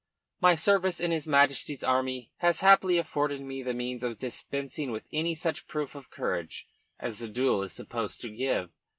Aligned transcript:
My 0.39 0.55
service 0.55 0.99
in 0.99 1.11
his 1.11 1.27
Majesty's 1.27 1.83
army 1.83 2.31
has 2.37 2.61
happily 2.61 2.97
afforded 2.97 3.39
me 3.41 3.61
the 3.61 3.75
means 3.75 4.01
of 4.03 4.17
dispensing 4.17 4.89
with 4.89 5.03
any 5.13 5.35
such 5.35 5.67
proof 5.67 5.93
of 5.93 6.09
courage 6.09 6.65
as 6.99 7.19
the 7.19 7.27
duel 7.27 7.61
is 7.61 7.73
supposed 7.73 8.19
to 8.21 8.31
give. 8.31 8.71